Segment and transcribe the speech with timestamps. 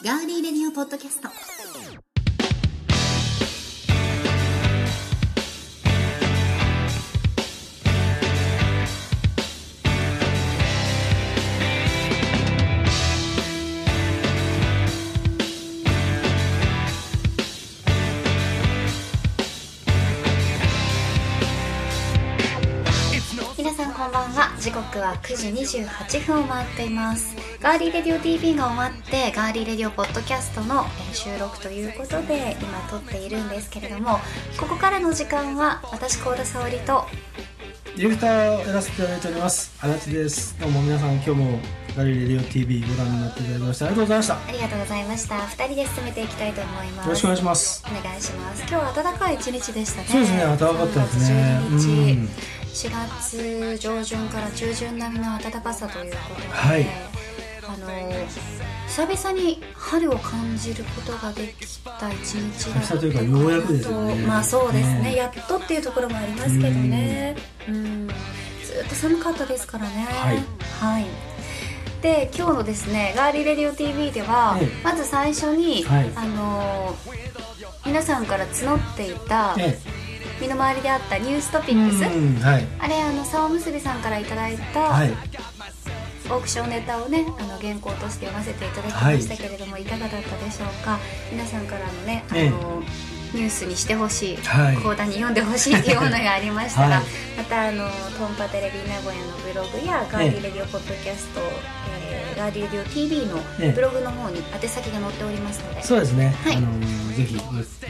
[0.00, 1.28] ガーリーレディオポッドキャスト。
[24.98, 27.34] 刻は9時28分を回っています。
[27.60, 34.18] ガーリーレディオ TV が終わってガーリーレディオポッドキャストのえー収録ということで今撮っているんですけれども
[34.58, 37.04] ここからの時間は私幸田沙織と
[37.96, 39.72] ディレクターをやらせていただいております。
[39.80, 40.58] 足立です。
[40.60, 41.58] どうも皆さん今日も
[41.96, 44.34] ガリレディオ TV ご覧になっていただきましてありがとうございました。
[44.34, 45.34] よありがとうございました。
[45.36, 47.08] 2人で進めていきたいと思います。
[47.10, 47.84] ろしくお願いします。
[47.86, 48.60] お願いします。
[48.60, 50.08] 今日は暖かい一日でしたね。
[50.08, 50.38] そうですね。
[50.38, 51.60] 暖かかったですね。
[51.70, 52.28] 3月12日、うん
[52.72, 56.86] 4月上旬から中旬並みの暖かさということで、はい。
[57.68, 57.88] あの
[58.86, 64.14] 久々に春を感じることができた一日だったというかようやくですよね。
[64.26, 65.16] まあそうですねね。
[65.16, 67.36] やっとっていうところもありますけどね。
[67.68, 68.08] うん。
[68.08, 68.14] ず
[68.84, 70.06] っと寒かったですからね。
[70.10, 70.36] はい。
[70.80, 71.06] はい。
[72.02, 74.68] で今日のですねガーリーレディオ TV では、ええ。
[74.84, 76.10] まず最初に、はい。
[76.14, 76.96] あの
[77.84, 79.78] 皆さんから募っていたえ
[80.40, 82.66] 身の回りであったニューストピえックス、うんはい。
[82.78, 85.10] あれあの沢結びさんからいただいた、はい。
[85.10, 90.98] オークションネタをねあの原稿として読ませていただきましたけれども、い、かがだったでしょうか？
[91.32, 94.76] 皆さんからのねあの、ええニュースにしてほしいはい。
[94.78, 97.04] 講談に読んでほしいっていうものがありましたら、 はい。
[97.36, 97.84] またあの
[98.18, 101.97] トンパテレビ名古屋のブログやガーディレディオポッドキャスト、えー
[102.38, 103.72] ガーディレディオ TV のええ。
[103.72, 106.56] ブログの方に宛先が載っておりますので、そうですね、はい。
[106.56, 106.68] あの
[107.16, 107.36] ぜひ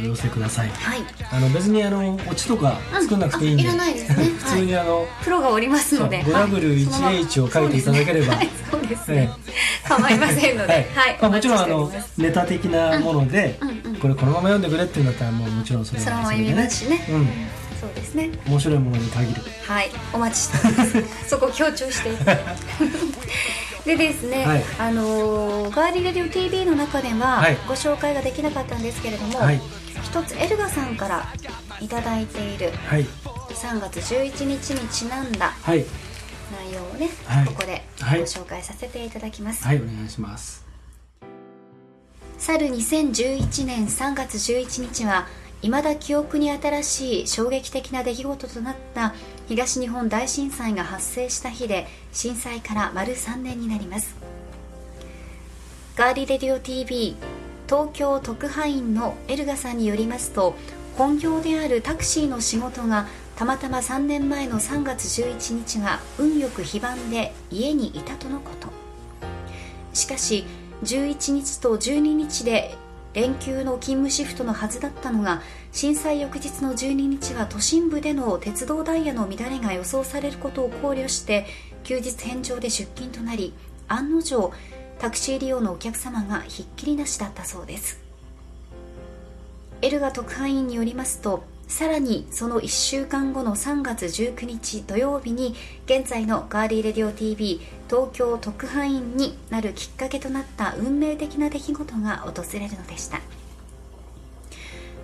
[0.00, 0.70] お寄せください。
[0.70, 1.00] はい。
[1.30, 4.24] あの別にあのオチとか作んなくていいんで、いらないですね。
[4.40, 6.24] 普通にあの、プロがおりますので。
[6.24, 8.36] そう 5W1H を書いていただければ。
[8.36, 8.48] はい。
[8.70, 9.30] そうですね。
[9.86, 11.14] 構いませんので、ははい。
[11.14, 13.96] い、まあ、もちろんあのネタ的なもので、うんうんうん。
[13.96, 17.28] これこのまま読んでくれっていうんだったらもうもちろんそれそのまま読みますしね、うん。
[17.78, 18.30] そうですね。
[18.46, 19.42] 面白いものに限る。
[19.66, 19.90] はい。
[20.14, 21.04] お待ちしております。
[21.28, 22.24] そこを強調していて
[23.88, 24.64] でですね、はい。
[24.78, 27.56] あのーガーリーレディオ TV の中でははい。
[27.66, 29.60] ご紹介ができなかったんですけれども、はい。
[30.02, 31.24] 一つエルガさんから
[31.80, 33.04] いただいているはい。
[33.04, 35.84] 3月11日にちなんだはい。
[36.52, 37.46] 内容をね、はい。
[37.46, 38.20] ここでごはい。
[38.22, 40.66] 紹介させていただきます、はいお願いします。
[42.36, 45.26] 去る2011年3月11日は
[45.60, 49.14] 未だ記憶に新しい衝撃的な出来事となった
[49.48, 54.14] 東日本大震災が発生した日で震災から丸3年になります。
[55.96, 57.16] ガーリレディオ TV
[57.66, 60.54] 東京特派員のエルガさんによりますと
[60.96, 68.68] 本業であるタクシーの仕事がたまたま3年前の3月11日は運よく非番で家にいたとのこと。
[69.94, 70.44] しかし
[70.84, 72.76] 11日と12日で
[73.14, 75.42] 連休の勤務シフトのはずだったのが
[75.72, 81.46] 震災翌日の12日は都心部での鉄道ダイヤの乱れが予想されることを考慮して
[81.84, 83.54] 休日返上で出勤となり
[83.88, 84.52] 案の定
[84.98, 88.00] タクシー利用のお客様がひっきりなしだったそうです。
[89.80, 103.20] エルガ特派員によりますとさらにその1週間後の3月19日土曜日に現在のガーリーレディオ TV 東京特派員になるきっかけとなった運命的な出来事が訪れるのでした。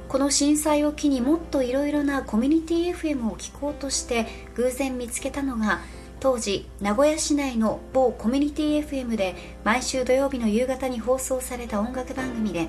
[0.08, 5.80] この震災を機にもっといろいろなコミュニティ FM を聞こうとして偶然見つけたのが
[6.20, 12.68] 当時名古屋市内の某コミュニティ FM で毎週土曜日の夕方に放送された音楽番組で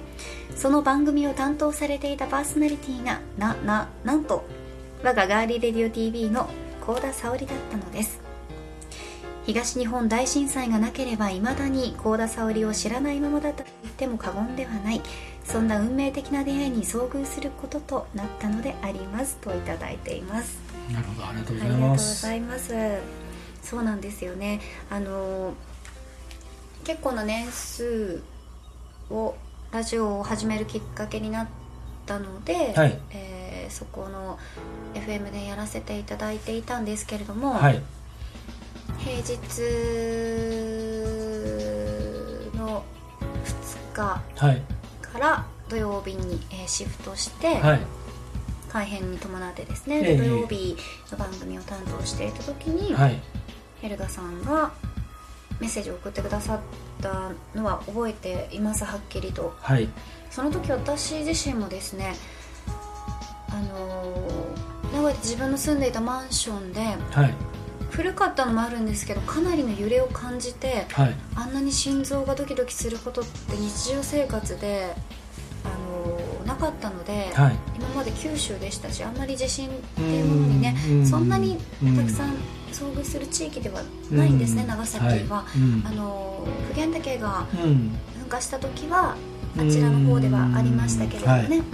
[0.56, 4.46] その番組を担当されていたパーソナリティがなななんと
[5.04, 6.50] 我がガーリーレディオ TV の
[6.82, 8.22] 幸田沙織だったのです。
[9.46, 15.02] 東日本大震災がなければいまだに幸田沙織を知らないままだったと言っても過言ではない。
[15.44, 20.60] そんな運命的な出会いに遭遇することとなったのでありますといただいています。
[20.92, 22.74] なるほどありがとうごありがとうございますざいます。
[23.62, 24.62] そうなんですよね。
[24.90, 25.54] あの
[26.84, 28.24] 結構な年数
[29.12, 29.36] を
[29.76, 31.48] ラジオを始めるきっかけになっ
[32.06, 32.98] たので、はい。
[33.12, 34.38] えーそこの
[34.94, 37.82] FM でやらせていただいていたんですけれども、はい。
[39.00, 39.34] 平日
[42.56, 42.84] の
[43.44, 44.62] 2日はい。
[45.02, 47.80] から土曜日に、えーシフトして、はい。
[48.70, 50.16] 改編に伴ってですね、ええ。
[50.16, 50.78] で土曜日
[51.12, 53.20] の番組を担当していた時に、はい。
[53.82, 54.72] ヘルガさんが
[55.60, 56.60] メッセージを送ってくださっ
[57.02, 59.56] たのは覚えていますはっきりと。
[59.62, 59.88] はい。
[60.30, 62.14] その時私自身もですね
[63.50, 66.82] あのー名古屋で自分の住んでいたマンションで
[67.12, 67.34] はい。
[67.92, 71.16] 古かったのもあるんですけどかなりの揺れを感じてはい。
[71.36, 74.94] あんなに心臓がドキドキすることって日常生活で
[75.64, 75.70] あ
[76.42, 77.56] のなかったので、はい。
[77.78, 81.58] 今まで九州でしたしあんまり地震っていうものにねうんそんなに
[81.98, 82.38] たくさうん
[82.76, 83.82] 遭遇する地域では
[84.12, 84.68] ないんですね、うん。
[84.68, 85.60] 長崎は、はい。
[85.60, 85.84] うん。
[85.88, 87.98] あの普賢岳がうん。
[88.26, 89.16] 噴火した時は
[89.58, 91.58] あちらの方ではありましたけれどもね、はい。
[91.58, 91.66] うん。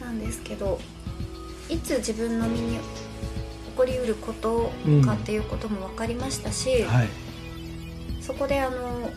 [0.00, 0.78] なんですけど
[1.68, 2.80] いつ自分の身に起
[3.76, 4.70] こりうること
[5.04, 7.08] かっていうことも分かりましたし、はい。
[8.20, 9.10] そこであの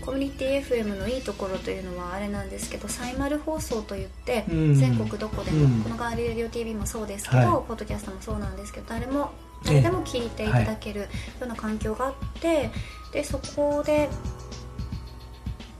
[0.00, 4.74] コミュニティ FM のいいところというのはあれなんですけどサイマル放送といって、うん。
[4.74, 5.82] 全国どこでも、うん。
[5.82, 7.46] このガーリレディオ TV もそうですけど、はい。
[7.68, 9.32] ポッドキャストもそうなんですけど誰も
[9.64, 11.06] でも聞いていただけるよ
[11.42, 12.70] うな環境があって、
[13.12, 14.08] でそこで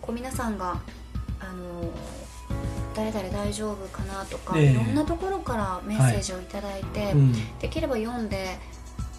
[0.01, 0.81] こう皆さんが
[1.41, 1.91] あの
[2.95, 4.71] 誰々大丈夫かなとか、ええ。
[4.73, 7.59] いろんなところからメッセージをいただいて、うん。
[7.59, 8.59] できれば読んで、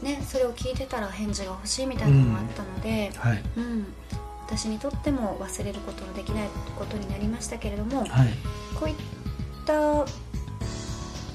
[0.01, 3.43] ね、それを聞いてたら返事が欲しいみたいなのもあったので、はい。
[3.57, 3.85] うん。
[4.45, 8.27] 私にとっても忘れることのできないことになりましたけれどもはい。
[8.77, 8.95] こういっ
[9.65, 10.05] た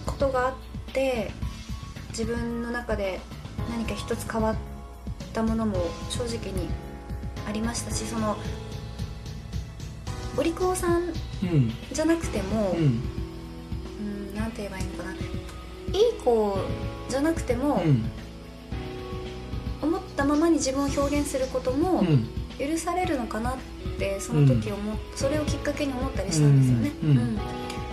[0.05, 0.55] ことがあっ
[0.93, 1.31] て
[2.17, 3.21] 自分の中で
[3.69, 4.57] 何か一つ変わっ
[5.35, 5.77] たものも
[6.09, 6.67] 正直に
[7.47, 8.39] ありましたしその
[10.39, 13.03] お利口さんうんじゃなくても、うん。
[13.99, 15.13] うん、なんて言えばいいのかな。
[15.13, 16.59] いい子
[17.09, 18.11] じゃなくても、うん。
[19.83, 22.29] 思ったままに自分を表現することもうん。
[22.59, 23.57] 許されるのかなっ
[23.99, 27.11] てその時思っ、それをきっかけに思ったりしたんですよね、うん。
[27.11, 27.39] うん。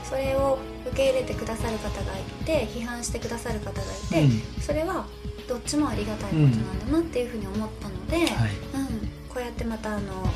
[0.06, 0.58] それを
[0.94, 4.30] 受け入れてくださる方がいて批判してくださる方がいて、
[4.62, 5.06] それは
[5.48, 8.26] どっちもありがたいことなんだなっていうふうに思ったので、はい。
[8.26, 9.10] うん。
[9.28, 10.30] こうやってまたあの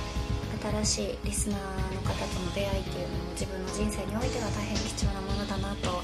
[0.84, 1.60] 新しいリスナー
[1.96, 6.02] の方との出会いっていうのも自分の人生においては大変貴重なものだなと考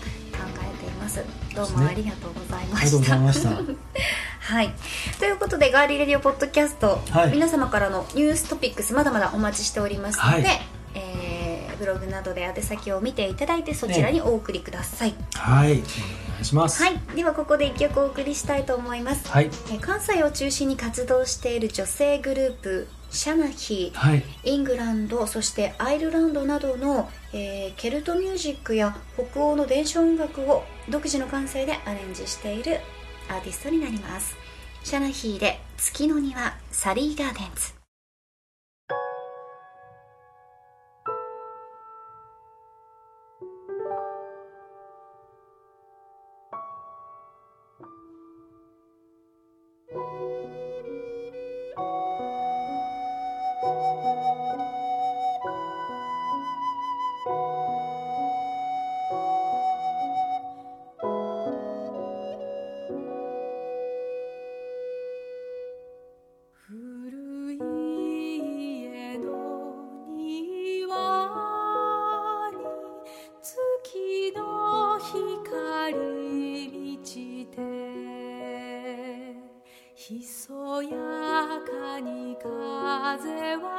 [0.62, 1.26] えています。
[1.56, 3.50] どうもありがとうございました。
[3.50, 4.74] はい。
[5.18, 7.32] ということでガーリーレディオポッドキャスト、はい。
[7.32, 10.62] 皆様からのニューストピックスまだまだお待ちしておりますので、はい。
[10.94, 11.33] えー
[11.76, 15.74] ブログなどで宛先を見ていただいてそちらにお送りください、はい。
[15.74, 16.84] お願いします。
[16.84, 17.00] はい。
[17.16, 19.28] ではここで一曲お送りしたいと思います。
[19.30, 19.46] はい。
[19.46, 23.98] えー関西を中心に活動している女性グループシャナヒー。
[23.98, 24.24] はい。
[24.44, 32.80] イングランドそしてアイルランドなどの、えーケルトミュージックや北欧の伝承音楽を独自の感性でアレンジしている
[33.30, 34.36] アーティストになります。
[34.84, 37.74] シャナヒーで「月の庭サリーガーデンズ」
[83.18, 83.73] 風を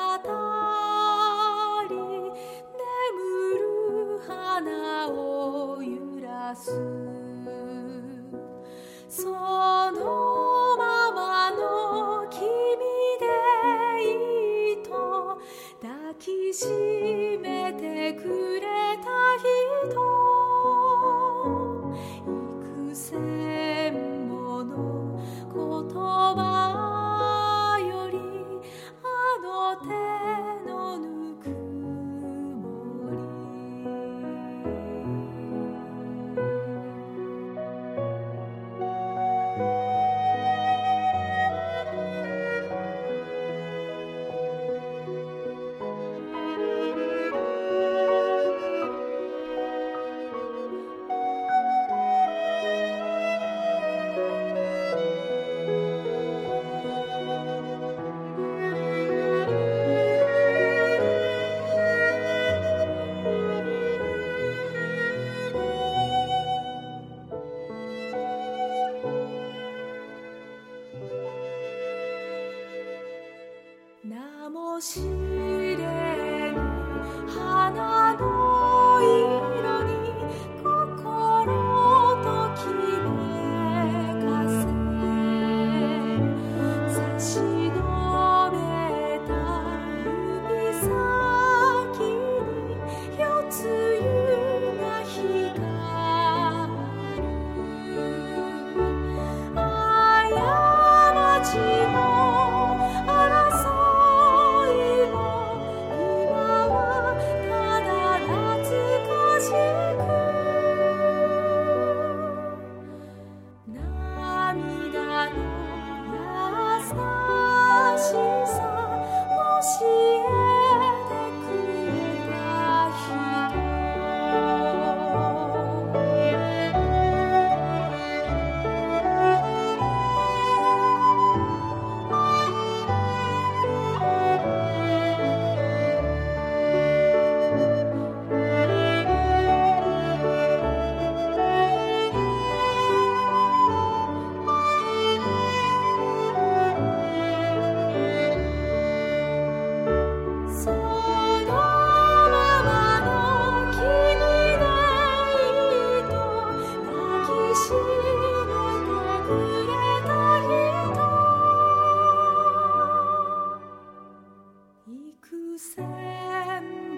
[165.56, 166.94] send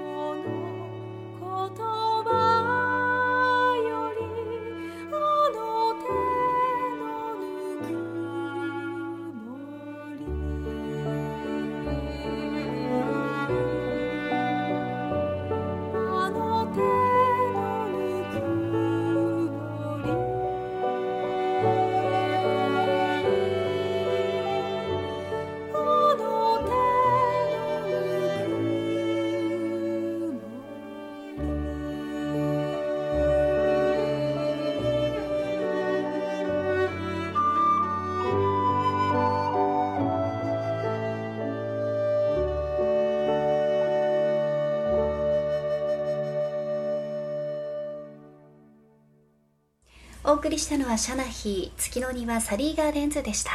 [50.37, 53.51] 送りしたのはシャナヒ月の庭サリーガーデンズでした。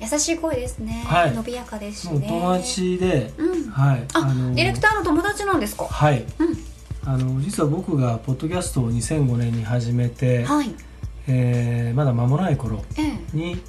[0.00, 1.34] 優しい声ですね、はい。
[1.34, 2.18] 伸びやかですしね。
[2.28, 3.70] もう友達で、うん。
[3.70, 4.04] はい。
[4.14, 5.84] あ、のディレクターの友達なんですか？
[5.84, 6.56] はい、うん。
[7.04, 10.74] あの実は僕がポッドキャストを2005年に始めて、はい。
[11.28, 13.36] えーまだ間もない頃ええ。
[13.36, 13.62] に、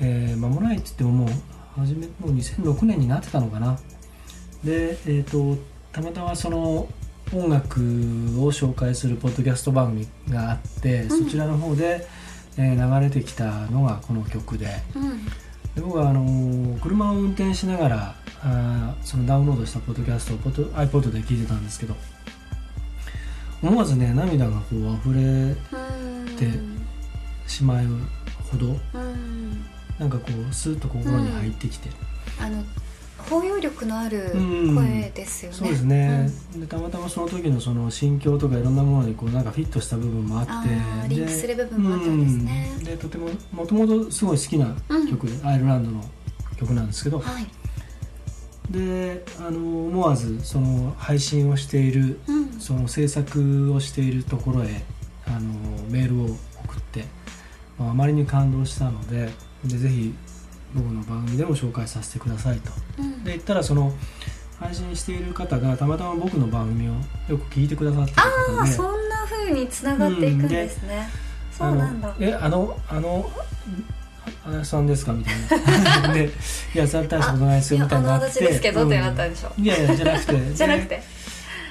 [0.00, 1.28] えー間もないって言ってももう
[1.76, 3.78] 始めもう2006年になってたのかな。
[4.64, 5.58] でえっ、と
[5.92, 6.88] たまたまその
[7.32, 11.24] 音楽を紹介するポッドキャスト番組があって、うん。
[11.24, 12.06] そちらの方で、
[12.56, 14.68] えー流れてきたのがこの曲で。
[14.94, 15.24] うん。
[15.74, 21.96] で僕はあのー車を運転しながらあーそのダウンロードしたポッドキャストをポッド iPod で聞いてたんですけど
[23.60, 25.54] 思わずね涙がこう溢れう
[25.96, 26.48] んで
[27.48, 27.86] しまう
[28.52, 29.64] ほどうん。
[29.98, 31.88] なんかこうスーッと心に入ってきて、
[32.40, 32.62] あの
[33.28, 34.74] 包容力のあるうん。
[34.74, 41.08] 声ですよね、そうですね、でたまたまその時のその心境とかいろんなものにこうなんかフィットした部分もあって。
[41.08, 42.72] リンクする部分もあったんですね。
[42.78, 42.84] うん。
[42.84, 44.74] でとてももともとすごい好きな
[45.10, 46.04] 曲で、アイルランドの
[46.56, 47.46] 曲なんですけど、はい、
[48.70, 54.82] であの思わずその配信をしているうん、その制作をしているところへ
[55.26, 55.40] あの
[55.88, 57.04] メールを送って、
[57.78, 59.30] まあ、あまりに感動したので
[59.64, 60.14] でぜひ
[60.74, 62.70] 僕の番組でも紹介させてくださいと。
[62.98, 63.24] うん。
[63.24, 63.92] で言ったらその
[64.58, 66.92] 配信している方がたまたま僕の番組を
[67.28, 68.58] よく聞いてくださっている方で。
[68.60, 71.08] ああそんな風につながっていくんですね、
[71.50, 72.14] そうなんだ。
[72.20, 73.30] えあのあの
[74.46, 75.12] あやさんですか？
[75.12, 75.34] みたい
[76.02, 76.12] な。
[76.14, 76.30] で
[76.74, 78.26] いや大したことないですよみたいになって。
[78.26, 79.30] の私ですけどってなったうん。
[79.30, 80.54] でしょ、いやいやじゃなくて。
[80.54, 81.02] じゃなくて。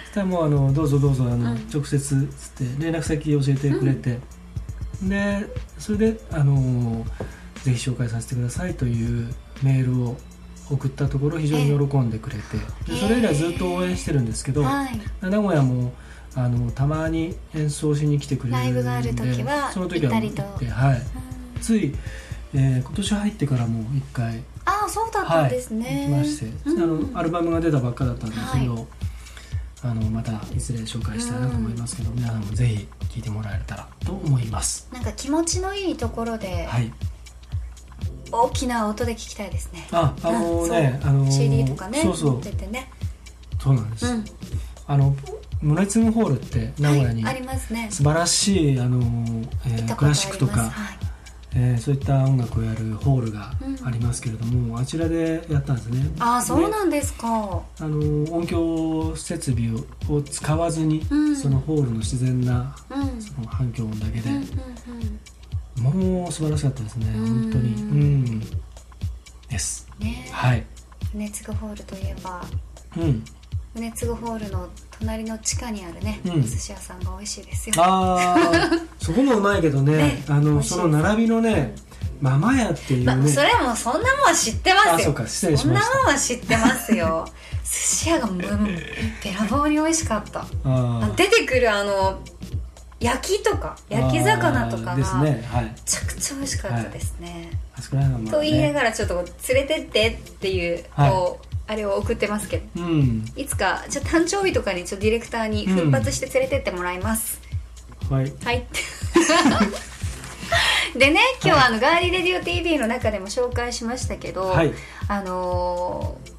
[0.06, 1.68] そしたらもうあのどうぞどうぞあの、うん。
[1.74, 2.28] 直接つっ
[2.68, 4.20] て連絡先教えてくれて、
[5.02, 5.46] で
[5.80, 7.06] それであの
[7.64, 10.18] ぜひ紹介させてくださいというメールを
[10.72, 12.58] 送ったところ非常に喜んでくれて、
[12.92, 15.00] でそれ以来ずっと応援してるんですけど、はい。
[15.22, 15.94] 名古屋も
[16.36, 20.22] あのたまに演奏しに来てくれるんでライブがある時はその時ははい、
[20.98, 21.02] う
[21.60, 21.96] んつい、
[22.54, 28.88] えー今年入ってからも一回ああそうだったんですね、行きまして、うんあのアルバムが出たばっかだったんで、はいそれを
[29.84, 34.88] あのまたいずれ紹介したいなと思いますけど、皆さんもぜひ聴いてもらえたらと思います。
[34.94, 36.92] なんか気持ちのいいところではい
[38.34, 42.32] 大きな音で聞きたいですね、ああのねあの CD とかねそうそう。
[42.34, 42.90] 持っててね。
[43.62, 44.26] そうなんです、うん。
[44.88, 45.16] あの
[45.62, 47.88] ムレツムホールって名古屋にはい、ありますね。
[47.92, 49.00] 素晴らしいあの、
[49.66, 50.72] えークラシックとか、はい。
[51.56, 53.88] えーそういった音楽をやるホールがうん。
[53.88, 56.12] ありますけれども、あちらでやったんですね。
[56.20, 57.28] ああそうでなんですか。
[57.28, 61.36] あの音響設備をを使わずに、うん。
[61.36, 63.22] そのホールの自然なうん。
[63.22, 65.20] その反響音だけで、うんうんうん
[65.78, 67.26] もう素晴らしかったですねうん。
[67.26, 67.74] 本当に。
[67.74, 68.40] うん。
[69.50, 69.88] です。
[70.00, 70.30] ね。
[70.32, 70.66] はい。
[71.12, 72.42] 船継ホールといえば
[72.98, 73.24] うん。
[73.74, 76.32] 船継ホールの隣の地下にあるね、うん。
[76.40, 77.76] お寿司屋さんが美味しいですよ。
[77.78, 78.88] あー。
[79.04, 81.76] そこもうまいけどねねあのその並びのね
[82.22, 84.94] ママ屋っていうまあ、ねそれはもうそんなもんは知ってますよ。
[84.94, 87.28] あそうか失礼しそんなましたもんは知ってますよ。
[87.64, 90.40] 寿司屋がもうべらぼうに美味しかった。
[90.40, 91.16] あー。
[91.16, 92.20] 出てくるあの
[93.04, 95.76] 焼きとか焼き魚とかがめねはい。
[95.86, 97.52] ちゃくちゃ美味しかったですね、
[97.92, 99.26] はまあと言いなねがらちょっと連
[99.68, 101.10] れてってっていう、はい。
[101.12, 102.82] こうあれを送ってますけど。
[102.82, 103.26] うん。
[103.36, 107.42] いつかじゃあ誕生日とかにちょっとディレクターに奮発して連れてってもらいます、
[108.10, 108.34] はい。
[108.44, 108.66] はい。
[110.98, 114.72] でね今日はあの、ガーリーレディオ TV の中でも紹介しましたけど、はい。
[115.08, 116.34] あのー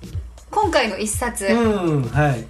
[0.55, 2.47] 今回の一冊、うんはい。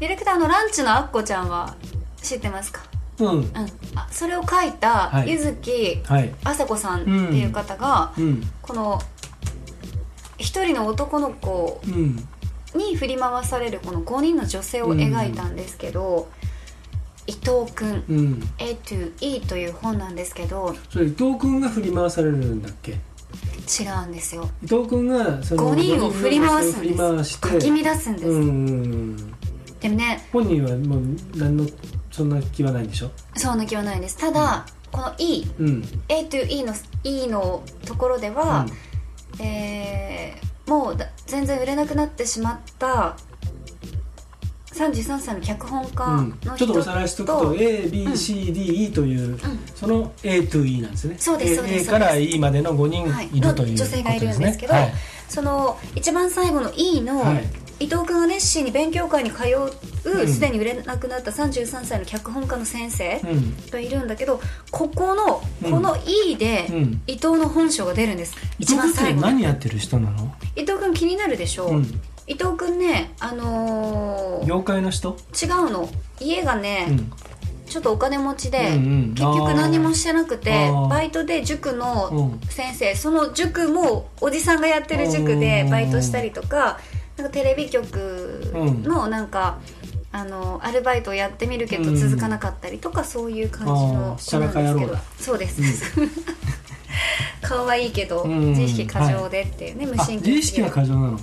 [0.00, 1.76] ディレクターのランチのアッコちゃんは
[2.24, 2.82] 知ってますか、
[3.20, 3.28] うん。
[3.28, 3.50] うん、
[3.94, 5.30] あそれを書いたはい。
[5.30, 6.34] 柚木はい。
[6.42, 8.42] 麻子さんっていう方が、うん。
[8.62, 9.00] この
[10.38, 12.16] 一人の男の子うん。
[12.74, 16.28] に振り回されるこの5人の女性を描いたんですけど、
[17.26, 18.48] 伊藤君うん。
[18.58, 22.92] A to E という本なんですけどそれ伊藤君が振り回されるんだっけ？
[22.92, 24.48] 違うんですよ。
[24.62, 27.40] 伊藤君がその5人を振り回すんです。
[27.40, 29.33] かき乱すんです、うん
[29.84, 31.02] でもね本人はもう
[31.36, 31.66] 何の
[32.10, 33.10] そんな気はないんでしょ？
[33.36, 34.16] そうな気はないんです。
[34.16, 35.84] ただ、この E うん。
[36.08, 36.72] A to E の
[37.02, 38.64] E のところでは、
[39.40, 43.14] えーもうだ全然売れなくなってしまった
[44.72, 46.30] 33歳の脚本家うん。
[46.30, 49.38] の人と、ちょっとおさらいしとくと ABCDE という、
[49.74, 51.16] その A to E なんですね。
[51.18, 53.28] そうですそうです A, から E までの5人はい。
[53.34, 54.92] いるというの女性がいるんですけどはい。
[55.28, 57.44] その一番最後の E の、はい
[57.80, 59.44] 伊藤君が熱心に勉強会に通
[60.04, 60.28] ううん。
[60.28, 63.56] すで、に売れなくなった33歳の脚本家の先生うん。
[63.70, 64.40] がいるんだけど
[64.70, 65.70] ここのうん。
[65.70, 67.02] この E で、うん。
[67.06, 68.34] 伊藤の本性が出るんです。
[68.58, 71.74] 一番最後何やってる人なの、伊藤君気になるでしょ、う。
[71.80, 71.82] ん、
[72.26, 75.88] 伊藤君ねあのー業界の人、違うの。
[76.20, 77.12] 家がね、うん、
[77.66, 79.08] ちょっとお金持ちで、うんうん。
[79.14, 82.40] 結局何もしてなくてバイトで塾うのん。
[82.48, 86.78] 先生その塾もおじさんがやってる塾でバイトしたりとか
[87.16, 88.50] なんかテレビ局
[88.82, 89.58] のなんか、
[90.10, 91.96] あのアルバイトをやってみるけどうん。
[91.96, 94.96] 続かなかったりとか、そういう感じの子なんですけど。
[95.18, 95.60] そうです、
[97.42, 98.50] 顔はいいけど、うん。
[98.50, 101.20] 自意識過剰でっていうね、無あ神経自意識が過剰なの？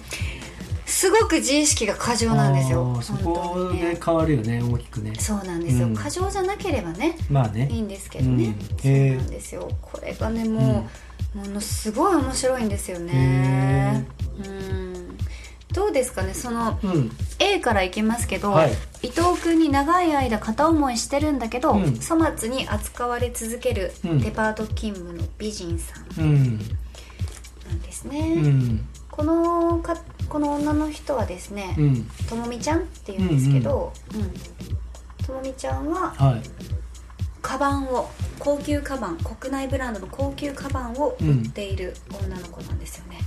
[0.86, 3.00] すごく自意識が過剰なんですよ。
[3.02, 3.34] そ本
[3.70, 5.14] こで変わるよね大きくね。
[5.18, 5.96] そうなんですよ、うん。
[5.96, 7.70] 過剰じゃなければねまあね。
[7.72, 8.54] いいんですけどね、うん。
[8.78, 9.72] そうなんですよ。
[9.82, 10.90] これがねも
[11.34, 14.06] う、ものすごい面白いんですよね。
[14.44, 14.91] うん
[15.74, 18.72] どうですかねそのうん、A からいきますけど、はい。
[19.04, 22.00] 伊藤君に長い間片思いしてるんだけど、うん。
[22.00, 24.20] 粗末に扱われ続けるうん。
[24.20, 26.24] デパート勤務の美人さん。
[26.24, 26.58] うん。
[26.58, 28.88] なんですうね、ん。
[29.10, 29.96] このか
[30.30, 32.04] この女の人はですねうん。
[32.30, 35.26] ともみちゃんっていうんですけど、うん。
[35.26, 36.42] ともみちゃんははい。
[37.42, 43.20] カバンを高級カバン国内ブランドの高級カバンを売っている女の子なんですよね、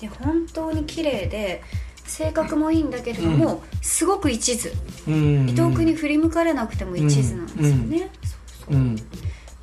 [0.00, 1.62] で本当に綺麗で
[2.04, 4.68] 性格もいいんだけれども、すごく一途。
[5.08, 5.48] うん。
[5.48, 8.34] 伊藤君に振り向かれなくても一途なんですよね、そ
[8.70, 8.74] うそう。
[8.74, 8.96] うん。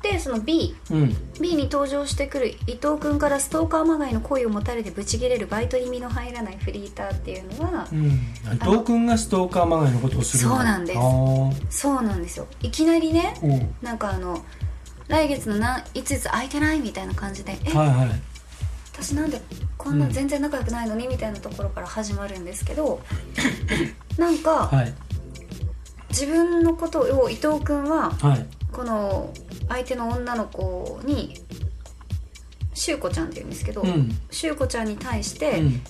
[0.02, 8.10] でその B うん、B に登場してくる伊藤君からストーカーまがいの恋を持たれてブチギレるバイトに身の入らないフリーターっていうのは、うん、伊
[8.58, 10.94] 藤君がストーカーまがいのことをするそうなんで
[11.70, 11.78] す。
[11.80, 12.48] そうなんですよ。
[12.60, 13.46] いきなりねう。
[13.46, 14.44] んなんかあの
[15.06, 18.31] 来月の何いついつ空いてないみたいな感じで「えはいはい
[18.92, 19.40] 私なんで
[19.78, 23.00] こんな全然仲良くないのに?」みたいなところから始まるんですけど
[24.18, 24.94] なんかはい。
[26.10, 28.46] 自分のことを伊藤君ははい。
[28.70, 29.30] この
[29.68, 31.34] 相手の女の子に
[32.74, 34.18] しゅうこちゃんって言うんですけど、うん。
[34.30, 35.82] しゅうこちゃんに対して、うん。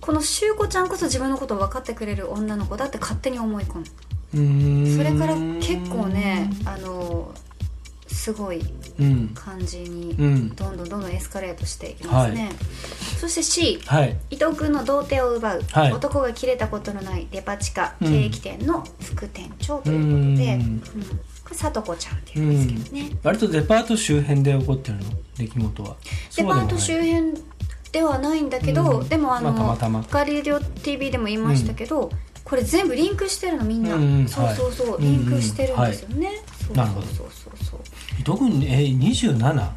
[0.00, 4.96] このしゅうこちゃんこそ自分のことを分かってくれる女の子だって勝手に思い込む。
[4.96, 7.32] それから結構ねあの
[8.12, 8.60] すごい
[9.00, 9.28] うん。
[9.34, 10.48] 感じにうん。
[10.54, 12.50] どんどんどんどんエスカレートしていきますね、
[13.20, 14.16] そして C はい。
[14.30, 15.92] 伊藤君の童貞を奪う、はい。
[15.92, 18.08] 男が切れたことのないデパ地下うん。
[18.08, 20.76] ケーキ店の副店長ということで、ううん。
[20.76, 20.80] ん
[21.42, 25.04] これさとこちゃんっていうんですけどね、割とデパート周辺で起こってるの？
[25.36, 25.96] 出来事は。
[26.36, 27.42] デパート周辺辺
[27.92, 29.08] ではないんだけど、うん。
[29.08, 30.06] でもあの、まあたまたま。
[30.10, 32.10] ガリレオ TV でも言いましたけど、
[32.44, 34.28] これ全部リンクしてるのみんな、うんうん。
[34.28, 37.64] そうそうそう、はいリンクしてるんですよね、そうなるほどそうそう。
[37.64, 37.80] そう
[38.18, 39.70] 伊藤君えそう 27?27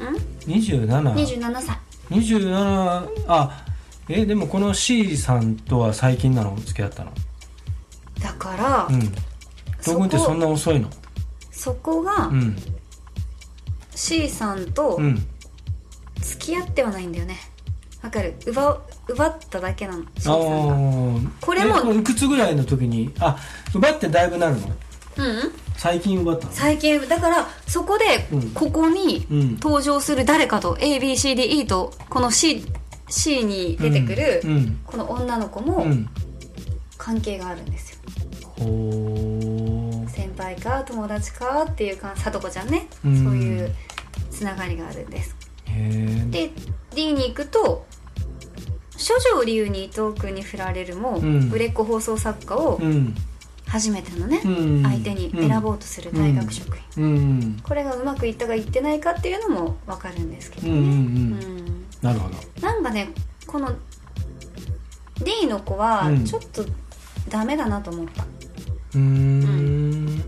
[0.00, 0.16] うん
[0.52, 1.78] ？27 27歳。
[2.10, 3.64] 27あ
[4.08, 6.56] えでもこの C さんとは最近なの？
[6.56, 7.12] 付き合ったの？
[8.22, 9.02] だから、うん。
[9.02, 9.06] 伊
[9.78, 10.88] 藤君ってそんな遅いの？
[11.50, 12.56] そこがうん。
[13.94, 15.26] C さんとうん。
[16.20, 17.36] 付き合ってはないんだよね。
[18.02, 18.34] わかる？
[18.46, 20.40] 奪う奪っただけなの C あさんが。
[21.20, 21.28] ー。
[21.40, 23.12] これもえいくつぐらいの時に？
[23.20, 23.36] あ
[23.74, 24.68] 奪ってだいぶなるの？
[25.18, 25.52] うん。
[25.76, 26.52] 最近奪ったの？
[26.52, 27.08] 最近。
[27.08, 28.50] だからそこでうん。
[28.50, 29.54] ここにうん。
[29.56, 32.64] 登場する誰かと ABCDE とこの C,
[33.08, 34.42] C に出てくる
[34.86, 36.08] この女の子もうん。
[36.96, 37.98] 関係があるんですよ。
[38.42, 40.08] ほー。
[40.08, 42.88] 先輩か友達かっていうかさとこちゃんね。
[43.02, 43.74] そううんいう
[44.30, 45.36] つながりがあるんです。
[45.66, 46.50] へえで
[46.94, 47.86] D に行くと
[48.96, 51.50] 処女を理由に伊藤君に振られるも、うん。
[51.50, 53.14] 売れっ子放送作家をうん
[53.68, 54.82] 初めてのね、うん。
[54.82, 57.56] 相手に選ぼうとする大学職員、うん。
[57.62, 60.94] これがうまくいったかいってないかっていうのも分かるんですけどうんうんうね、ん。
[60.94, 60.96] う
[61.36, 61.86] ん。
[62.00, 62.36] なるほど。
[62.62, 63.10] なんかね
[63.46, 63.72] この
[65.22, 66.24] D の子はうん。
[66.24, 66.64] ちょっと
[67.28, 70.22] ダメだなと思った、うーん。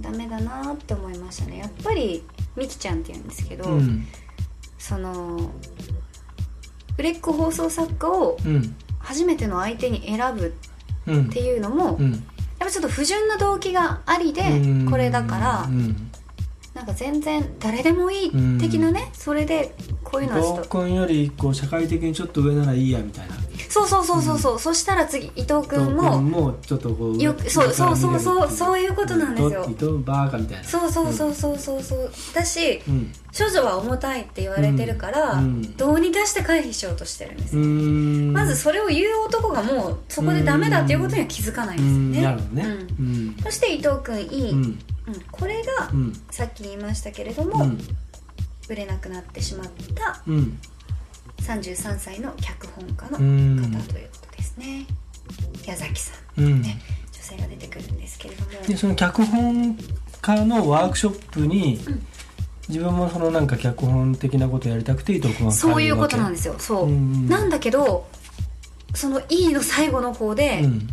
[0.00, 1.58] ダメだなって思いましたね。
[1.58, 2.24] やっぱり
[2.56, 4.06] みきちゃんって言うんですけど、うん。
[4.78, 5.50] その
[6.98, 8.74] 売れっ子放送作家をうん。
[8.98, 10.54] 初めての相手に選ぶ
[11.06, 12.26] うんっていうのも、うん
[12.60, 14.90] やっぱちょっと不純な動機がありでうん。
[14.90, 16.10] これだからうん。
[16.74, 23.34] なんか全然誰でもいい的なねそれでこういうのはちょっ合とコンよりこう社会的にちょっと上ならいいやみたいな
[23.68, 29.64] そうそうそうそうそう、そしたら次伊藤君ももうちょっとこうよくそうそうそうそうそういうことなんですよ。
[29.64, 30.64] 伊藤バーカみたいな。
[30.64, 31.82] そうそうそうそうそう。
[31.82, 35.76] そうだしうん処女は重たいって言われてるから、うん。
[35.76, 38.32] どうにかして回避しようとしてるんですうよ、ん。
[38.32, 42.64] まずそれを言う男がもうそこでダメだっていうことには気づかないんですよね、なるほどね。
[42.98, 43.06] うん。
[43.06, 43.36] うん。
[43.42, 44.58] そして伊藤君いい、うん。
[44.58, 44.78] うん。
[45.30, 46.12] これがうん。
[46.30, 47.78] さっき言いましたけれども、うん。
[48.68, 50.58] 売れなくなってしまったうん
[51.40, 54.86] 33歳の脚本家の方うんということですね、
[55.66, 56.62] 矢崎さん、うん。
[56.62, 56.80] ね
[57.12, 58.50] 女性が出てくるんですけれども。
[58.66, 59.76] でその脚本
[60.22, 62.06] 家のワークショップに、ん。
[62.68, 66.54] 自分もそのなんか脚本的なことやりたくて伊藤君はそういうことなんでですよ。
[66.58, 68.06] そう、うんなんだけど
[68.94, 70.88] その E の最後の方で、うん。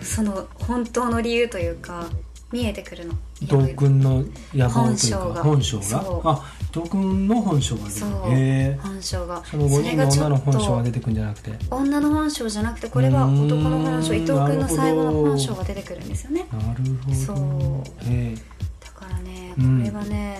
[0.00, 2.06] その本当の理由というか
[2.50, 3.14] 見えてくるの。
[3.40, 5.34] 伊藤君の野望という本性が。
[5.34, 6.20] か本性が？
[6.24, 6.44] あ
[6.74, 7.90] 伊藤君の本性が出る。
[7.90, 8.10] そう。
[8.30, 8.78] へえ。
[8.82, 9.44] 本性が。
[9.44, 11.50] その5人の女の本性が出てくるんじゃなくて。
[11.70, 14.24] 女の本性じゃなくてこれは男の本性うーん。
[14.24, 16.46] 伊藤君の最後の本性が出てくるんですよね。
[16.50, 17.14] なるほど。
[17.14, 18.10] そう。
[18.10, 18.34] へえ。
[18.80, 19.78] だからねうん。
[19.80, 20.38] これはね、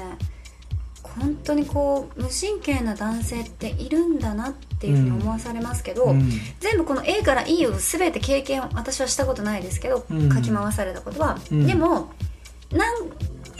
[1.02, 6.30] 本当にこう無神経な男性っているんだなっていうふうに思わされますけど、うん。
[6.60, 12.10] 全部この A から E を全て経験を私はしたことないですけど、うん書き回されたことは、うんでも
[12.70, 12.88] 何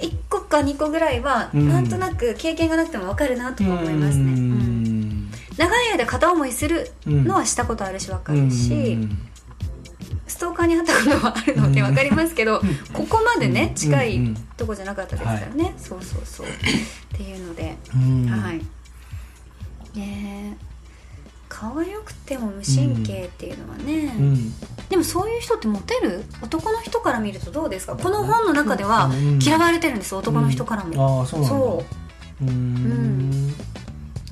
[0.02, 1.68] 1個か2個ぐらいは、うん。
[1.68, 4.42] なんとなく経験がなくても分かるなとは思いますね、ううん。
[5.28, 9.18] ん長い間片思いするのはしたことあるし分かるし、うん。
[10.26, 12.60] ストーカーに会ったことはあるので分かりますけど、
[12.92, 13.74] ここまでねうん。
[13.74, 16.46] 近いとこじゃなかったですからね、そうそうそう。
[16.46, 16.50] っ
[17.16, 18.26] ていうので、うん。
[18.26, 18.58] はい。
[19.98, 20.71] ねえ
[21.52, 24.54] 顔が良くても無神経っていうのはね、うん。
[24.88, 26.24] でもそういう人ってモテる？
[26.40, 27.94] 男の人から見るとどうですか？
[27.94, 29.38] この本の中ではうん。
[29.38, 31.56] 嫌われてるんです男の人からも、ああそうなんだ。
[31.56, 31.84] そ
[32.40, 32.44] う。
[32.44, 33.52] うーん。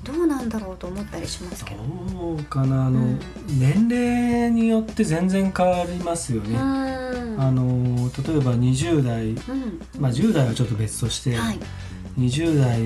[0.02, 1.82] どうなんだろうと思ったりしますけど。
[2.18, 2.86] どうかな。
[2.86, 3.20] あの、うん。
[3.58, 6.58] 年齢によって全然変わりますようね、ん。
[6.58, 9.80] あの例えば20代、うん。
[9.98, 11.58] まあ、10代はちょっと別として、はい
[12.18, 12.80] 20代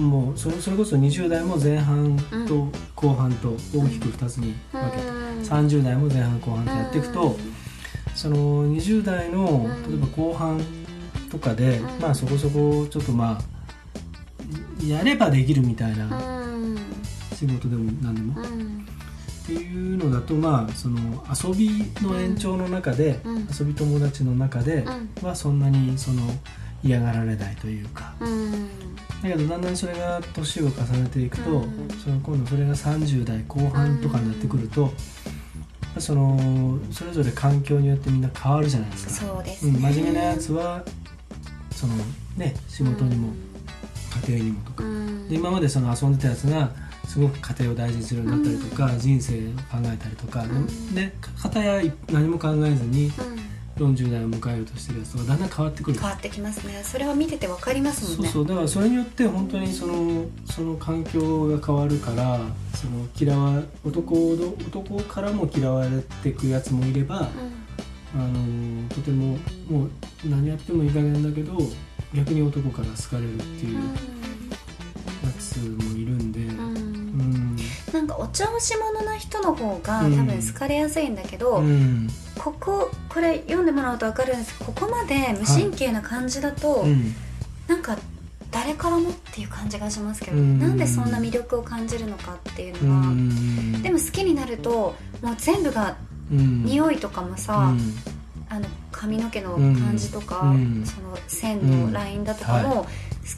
[0.00, 5.42] もそれそれこそ20代も前半と後半と大きく2つに分けて、うん。
[5.42, 7.36] 30代も前半後半とやっていくと、
[8.14, 9.90] その20代のうん。
[9.90, 10.60] 例えば後半
[11.30, 12.00] とかで、うん。
[12.00, 16.78] まあそこそこちょっとまあやればできるみたいなうん。
[17.34, 18.86] 仕事でも何でも、っうん。
[19.46, 21.68] ていうのだとまあその遊び
[22.02, 23.48] の延長の中で、うん。
[23.58, 24.84] 遊び友達の中で
[25.22, 25.26] うん。
[25.26, 26.22] はそんなにその
[26.84, 28.14] 嫌がられないというか。
[28.20, 28.68] うん。
[29.22, 31.88] だけどだんだんそれが年を重ねていくと、うん。
[32.04, 34.92] その今度それが30代後半とかになってくると、
[35.98, 39.32] そのそれぞれ環境によってみんな変わるじゃないですか。
[39.32, 39.72] うん、そうですね。
[39.78, 40.84] 真面目なやつは
[41.72, 41.94] その
[42.36, 43.32] ね仕事にも
[44.28, 45.28] 家庭にもとか、うん。
[45.28, 46.70] で今までその遊んでたやつが
[47.06, 49.36] すごく家庭を大事にするようになったりとか、人生を
[49.70, 50.94] 考えたりとか、ん。
[50.94, 55.98] で片や何も考えずにうん40代を迎えようとしてるやつとかだんだん変わってくる。
[55.98, 56.80] 変わってきますね。
[56.84, 58.28] それは見てて分かりますもんね。
[58.28, 58.46] そうそう。
[58.46, 62.40] だからそれによって本当にそのその環境が変わるから
[62.74, 65.90] その嫌わ男の男からも嫌われ
[66.22, 67.28] ていくやつもいれば、
[68.14, 69.90] あのとてももう
[70.24, 71.58] 何やってもいい加減だけど
[72.14, 73.80] 逆に男から好かれるっていうや
[75.38, 76.58] つもいるんで、うん。
[76.58, 76.66] うん。
[76.70, 77.56] うん
[77.92, 80.26] なんかお調子者な人の方が多うん。
[80.26, 82.08] 分好かれやすいんだけど、うん
[82.44, 84.58] こここれ読んでもらうと分かるんです。
[84.58, 87.14] ここまで無神経な感じだと、うん。
[87.66, 87.96] なんか
[88.50, 90.58] 誰からもっていう感じがしますけど、うん。
[90.58, 93.82] なんでそんな魅力を感じるのかっていううのは、ん。
[93.82, 95.96] でも好きになるともう全部が
[96.30, 96.64] うん。
[96.64, 97.94] 匂いとかもさ、うん。
[98.50, 100.84] あの髪の毛の感じとか、うん。
[100.84, 102.88] その線のラインだとかも好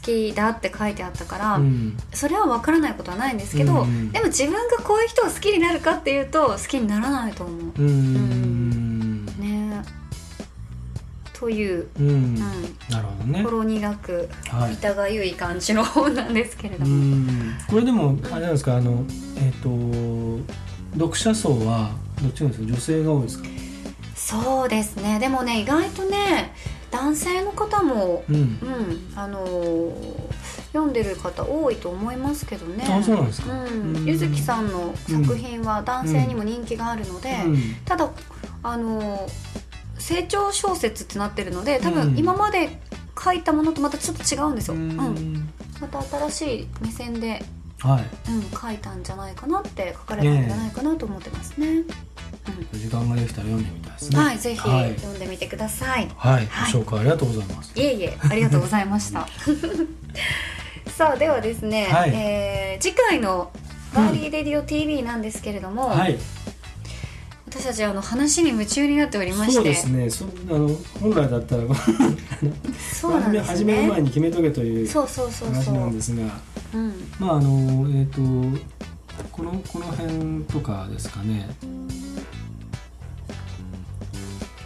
[0.01, 1.95] きだって書いてあったから、うん。
[2.13, 4.11] それは分からないことはないんですけど、うん。
[4.11, 7.81] でも自分がこういう人を好きになるかっていうと好きにならないと思う。
[7.81, 8.43] うん。
[8.43, 8.46] ね
[11.39, 12.07] という、うん。
[12.07, 13.43] うん、なるほどね。
[13.43, 14.73] ほろ苦くはい。
[14.73, 17.57] 痛がゆい感じの本なんですけれどうも、ん。
[17.69, 18.77] これでもあれなんですか？
[18.77, 19.03] あの
[19.37, 19.69] えっ、と
[20.93, 23.47] 読者層はどっちなんですか女性が多いですか？
[24.15, 25.19] そうですね。
[25.19, 26.53] でもね意外とね
[26.89, 28.35] 男性の方も、うん。
[28.35, 28.57] うん。
[29.15, 30.27] あのー
[30.73, 32.85] 読んでる方多いと思いますけどね。
[32.87, 33.53] あそうなんですか？
[33.53, 33.95] うん。
[33.95, 34.05] うん。
[34.05, 37.57] ゆずきさんの作品は男性にも人気があるので、うん。
[37.85, 38.09] ただ
[38.63, 39.66] あのー
[40.07, 41.95] 成長小説ってなってるので多うん。
[41.95, 42.79] 分今まで
[43.21, 44.87] 書いたものとまたちょっと違うんですよ、ううん。
[44.89, 45.49] ん
[45.81, 47.43] また新しい目線で、
[47.81, 48.31] はい。
[48.31, 51.83] うん、書いたんじゃないかなって書かれたんじゃないかなと思ってますね、
[52.73, 54.17] 時間ができたら読んでみたいですね。
[54.17, 56.45] はいぜひはい、読んでみてください、はい。
[56.47, 56.71] はい。
[56.73, 57.73] ご紹介ありがとうございます。
[57.77, 59.27] いえいえありがとうございました。
[60.95, 62.11] さあではですね、はい。
[62.13, 63.51] えー次回の
[63.93, 66.17] 「ガーリーレディオ TV」なんですけれども、はい
[67.49, 69.53] 私たちあの話に夢中になっておりまして。
[69.53, 70.09] そうですね。
[70.09, 71.63] そあの本来だったら
[72.93, 75.75] そうなんです始めるね前に決めとけというそうそうそう話そう。
[75.75, 76.23] なんですが。
[76.73, 76.93] うん。
[77.19, 78.21] まああのえっ、と
[79.31, 81.49] このこの辺とかですかね。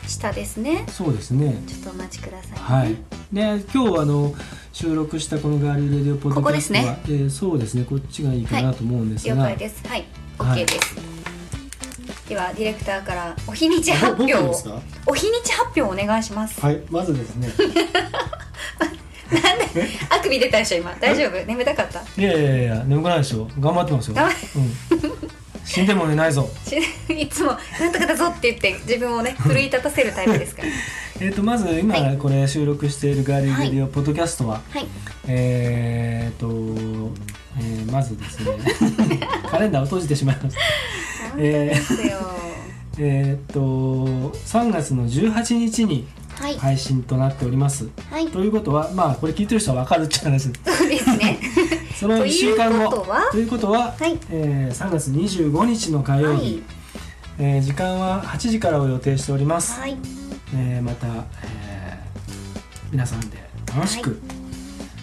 [0.07, 0.83] 下ですね。
[0.89, 1.61] そうですね。
[1.67, 3.59] ちょっとお待ちください、ね、はい。
[3.59, 4.33] で今日あの
[4.73, 7.85] 収録したこのガーリーレディオポッドキャストは、ここえーそうですね。
[7.87, 9.87] こっちがいいかなと思うんですが、了解です。
[9.87, 9.99] はい。
[9.99, 10.95] はい OK です、
[12.31, 14.55] ではディレクターからお日にちあ発表を
[15.05, 16.61] お日にち発表をお願いします。
[16.61, 17.49] はいまずですね。
[20.09, 20.95] あくび出たでしょ今。
[21.01, 21.45] 大丈夫？
[21.45, 21.99] 眠たかった？
[21.99, 23.49] いやいやいや眠くないですよ。
[23.59, 25.11] 頑張ってますよ、うん、
[25.65, 26.47] 死んでも寝ないぞ。
[27.13, 30.69] いつも「なんとかだぞ」って言って自分をね奮い立たせるタイプですから。
[31.19, 32.17] えー、とまず今はい。
[32.17, 34.87] これ収録しているガーリーレディオポッドキャストは、はい。
[35.27, 36.47] えーと、
[37.59, 38.57] えーまずですね。
[39.51, 40.61] カレンダーを閉じてしまいました
[41.31, 42.17] 本当ですよ、
[42.99, 46.57] えーと3月の18日にはい。
[46.57, 47.87] 配信となっております。
[48.09, 48.27] はい。
[48.29, 50.43] ということはまあこれ聞いてる人は分かるっちゃ話。
[50.45, 50.49] そ
[50.85, 51.39] うですね。
[51.99, 52.89] その1週間後。
[52.89, 53.29] ということは？
[53.31, 54.17] ということは、はい。
[54.31, 56.63] えー3月25日の火曜日、はい。
[57.37, 59.95] えー時間は8時からを予定しております、はい。
[60.55, 61.21] えーまた、えー
[62.91, 64.40] 皆さんで楽しく、はい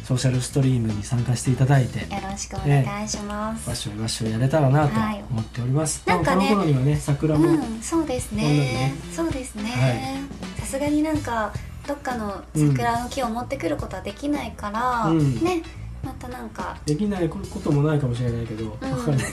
[0.08, 5.22] ソーシャルストリームに参加していただいてよろしくお願いします、わっしょいわっしょいやれたらなとはい。
[5.30, 8.42] 思っております、なんかねこの頃にはね桜も、うん、そうですね。
[8.42, 8.94] ね。
[9.14, 9.64] そうですね。
[9.64, 10.60] はい。
[10.60, 11.52] さすがになんか
[11.86, 15.44] どっかの桜の木を持ってくることはできないから、うん。
[15.44, 15.62] ね
[16.02, 16.78] またなんか。
[16.86, 18.90] できないこともないかもしれないけど、うん。
[18.90, 19.26] わかんない。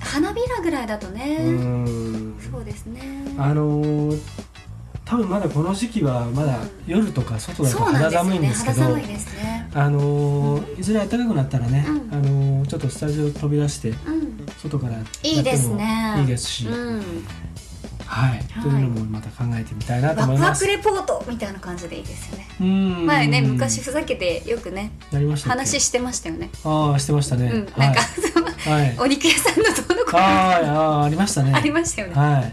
[0.00, 1.38] 花びらぐらいだとね、
[2.50, 3.00] そうですね。
[3.38, 4.20] あのー
[5.12, 9.68] 多分まだこの時期はまだ夜とか外だと肌寒いんですけど、肌寒いですね。
[9.74, 12.14] あのーいずれ暖かくなったらね、うん。
[12.14, 14.46] あのーちょっとスタジオ飛び出してうん。
[14.56, 16.16] 外からやってもいいですね。
[16.20, 17.02] いいですし、うん。
[18.06, 20.64] はい、というのもまた考えてみたいなと思います。
[20.64, 22.48] クレポートみたいな感じでいいですよね。
[22.58, 23.06] うん。
[23.06, 26.48] 前ね昔ふざけてよくねやりました話してましたよね。
[26.64, 27.66] ああしてましたね、うん。
[27.78, 28.00] はいなんか、
[28.70, 28.96] はい。
[28.98, 31.52] お肉屋さんのどうのこあーあーありましたね。
[31.54, 32.14] ありましたよね。
[32.14, 32.52] はい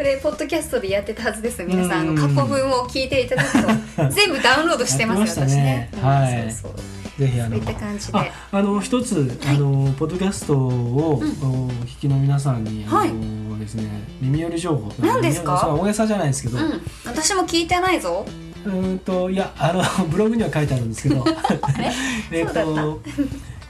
[0.00, 3.68] これポッドキャストでやってたはずです皆さんあのうん過去分を聞いていただくと
[4.08, 5.90] 全部ダウンロードしてます私ね。
[6.00, 6.44] はい。
[6.44, 6.74] うんそうそ
[7.18, 7.20] う。
[7.20, 7.56] ぜひあの
[8.14, 11.28] ああの一つ、あのポッドキャストを、うん。
[11.28, 13.10] お聞きの皆さんにあの、はい。
[13.60, 13.90] ですね
[14.22, 14.90] 耳寄り情報。
[15.04, 15.68] 何ですか？
[15.68, 16.80] 大げさじゃないですけど、うん。
[17.04, 18.24] 私も聞いてないぞ。
[18.64, 21.22] うーんといやあの ブログには書いてあるんですけど。
[22.32, 23.02] えっと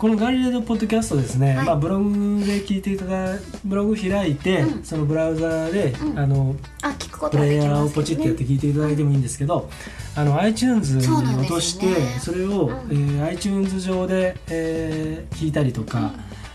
[0.01, 1.67] このガリレードポッドキャストですね、はい。
[1.67, 3.37] まあ、ブログで聞いていただ
[3.67, 4.83] ブログ開いて、うん。
[4.83, 6.19] そのブラウザで、うん。
[6.19, 9.69] あのあ聞くことはプレイヤーをポチってやってね聞いていただいてもいいんですけど、
[10.17, 12.73] あの iTunes に落としてそれを、うん。
[12.91, 16.13] えー iTunes 上で、えー聞いたりとか、うん。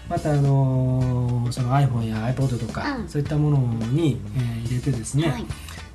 [0.10, 3.08] また、あのーその iPhone や iPod とか、うん。
[3.08, 3.58] そういったもの
[3.92, 5.46] に、えー入れてですね、はい。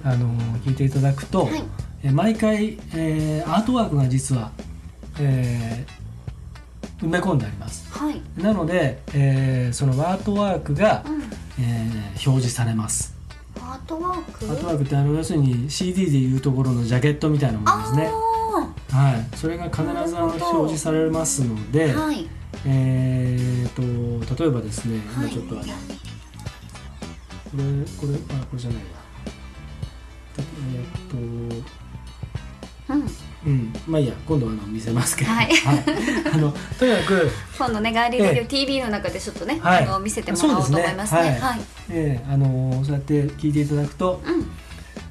[0.05, 1.65] あのー聞いていただくと、はい。
[2.05, 4.53] えー毎回、えーアートワークが実は、
[5.19, 6.00] えー
[7.03, 7.89] 埋め込んであります。
[7.91, 8.21] はい。
[8.37, 11.23] なので、えーそのアートワークが、うん。
[11.63, 13.15] えー表示されます。
[13.57, 14.47] アートワーク？
[14.47, 18.11] アートワークってあの要するに CD でいうところのジャケットみたいなものですね。
[18.93, 19.37] あはい。
[19.37, 22.29] それが必ずあの表示されますので、ーはい。
[22.67, 25.33] えーと例えばですね、今はい。
[25.33, 25.67] ちょっとあのこ
[27.57, 27.63] れ
[27.97, 28.89] これあこれじゃないわ。
[30.39, 31.57] えーっ
[32.89, 33.07] とうん
[33.47, 35.49] うん、まあいいや今度あの見せますけど、はい。
[36.33, 39.85] あのとにかく、今度ねガーリーレディオ TV の中でちょっとね、はい。
[39.87, 41.21] あの見せてもらおうと思いますね。
[41.21, 41.41] そうですね。
[41.41, 41.61] はい。
[41.91, 44.51] えーあのそうやって聞いていただくとうん。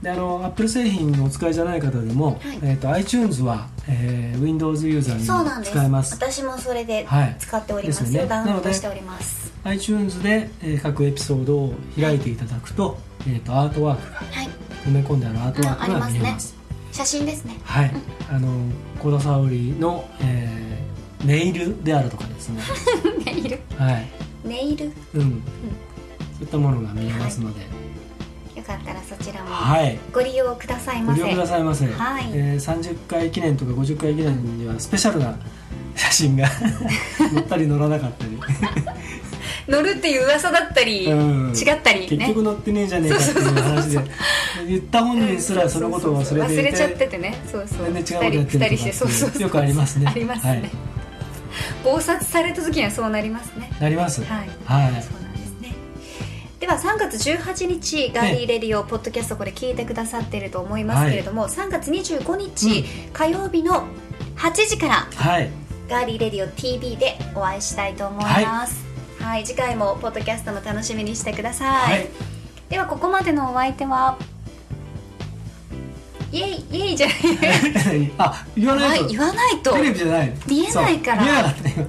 [0.04, 2.60] であの Apple 製品のお使いじゃない方でも、はい。
[2.62, 5.74] えー、と iTunes は、えー Windows ユーザーそうなんです。
[5.74, 6.14] に使えます。
[6.16, 7.36] 私もそれではい。
[7.40, 8.00] 使っております。
[8.02, 8.30] よ、ですよね。
[8.30, 9.52] ダウンロードしております。
[9.64, 14.50] iTunes で、えー各エピソードを開いていただくと,、えー、とアートワークがはい。
[14.86, 16.56] 埋め込んであるアートワークが見えうんあります,、
[16.92, 17.60] 写真ですね。
[17.64, 17.92] はい。
[18.30, 18.50] あの
[19.00, 20.70] 小田沙織の、えー
[21.26, 22.62] ネイルであるとかですね。
[23.26, 23.60] ネイル？
[23.78, 24.08] はい。
[24.46, 24.86] ネイル？
[24.86, 25.28] ようん、そ
[26.40, 27.80] ういったものが見えますので。
[28.70, 31.22] かったらそちらもはい、ご利用くださいませ。
[31.22, 32.30] ご利用くださいませ、はい。
[32.34, 35.36] えー30回記念とか50回記念にはスペシャルな
[35.96, 36.48] 写真が
[37.18, 38.38] 載ったり載らなかったり、
[39.70, 41.54] 乗るっていう噂だったり、うん。
[41.56, 44.00] 違ったり結ね局載ってねえじゃねえかっていう話で。
[44.68, 47.42] 言った本人すらそのことを忘れて忘れちゃっててね。
[47.50, 47.94] そうそう。
[47.94, 48.94] 全然違うことやってるとか二人二人して。
[48.94, 49.42] そうそうそう。
[49.44, 50.08] よくありますね。
[50.08, 50.72] ありますね、はい。
[51.84, 53.72] 暴殺された時にはそうなりますね。
[53.80, 54.24] なります。
[54.24, 54.50] はい。
[54.66, 55.04] はい。
[55.04, 55.74] そうなんですね。
[56.60, 63.88] では3月18日ガーリーレディオポッドキャストこれ聞いてくださっていると思いますけれども、3月25日、火曜日の
[64.36, 65.50] 8時からはい。
[65.90, 68.36] ガーリーレディオ TV でお会いしたいと思います。
[68.36, 68.89] はい、
[69.46, 72.08] 次回もポッドキャストも楽しみにしてください、はい。
[72.70, 74.18] ではここまでのお相手は？
[76.32, 78.12] イエイイエイじゃない。
[78.20, 79.08] あ言わないと。
[79.08, 79.74] 言わないと。
[79.74, 80.34] テレビじゃない。
[80.48, 81.24] 見えないから。
[81.24, 81.70] 見えなかった。
[81.70, 81.88] 今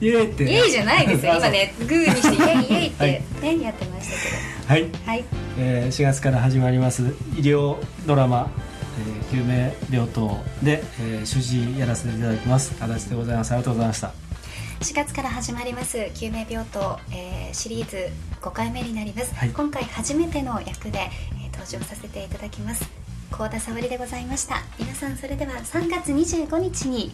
[0.00, 0.44] イエーって。
[0.44, 1.32] イエイじゃないですよ。
[1.34, 3.22] あ今ねグーにしてイエイイエイっ はい。
[3.40, 4.18] てね、やってましたそ
[4.66, 5.24] うはい、けどはい。
[5.58, 7.02] えー4月から始まります。
[7.36, 8.48] 医療ドラマ
[9.32, 12.72] 「えー救命病棟で」えー主治医やらせていただきます。
[12.80, 13.50] 足立でございます。
[13.52, 14.12] ありがとうございました
[14.80, 18.08] 4月から始まります救命病棟、えーシリーズ
[18.40, 19.50] 5回目になります、はい。
[19.50, 22.88] 今回初めての役で、えー登場させていただきます。
[23.30, 24.62] 高田沙織でございました。
[24.78, 27.12] 皆さんそれでは3月25日に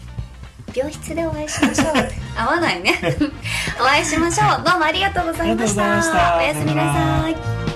[0.75, 1.89] 病室でお会いしましょう。
[2.37, 2.95] 合わないね。
[3.81, 4.65] お会いしましょう。
[4.65, 5.95] どうもありがとうございました。
[5.95, 6.37] ありがとうございました。
[6.37, 7.76] おやすみなさい